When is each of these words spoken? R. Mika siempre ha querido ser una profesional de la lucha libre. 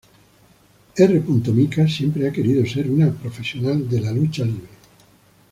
R. 0.97 1.19
Mika 1.53 1.87
siempre 1.87 2.27
ha 2.27 2.31
querido 2.31 2.65
ser 2.65 2.89
una 2.89 3.13
profesional 3.13 3.87
de 3.87 4.01
la 4.01 4.11
lucha 4.11 4.43
libre. 4.43 4.65